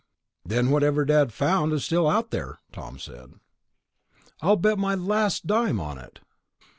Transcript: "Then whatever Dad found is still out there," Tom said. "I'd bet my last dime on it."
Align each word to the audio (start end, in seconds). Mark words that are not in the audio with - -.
"Then 0.43 0.71
whatever 0.71 1.05
Dad 1.05 1.31
found 1.31 1.71
is 1.73 1.85
still 1.85 2.09
out 2.09 2.31
there," 2.31 2.57
Tom 2.71 2.97
said. 2.97 3.35
"I'd 4.41 4.59
bet 4.63 4.79
my 4.79 4.95
last 4.95 5.45
dime 5.45 5.79
on 5.79 5.99
it." 5.99 6.21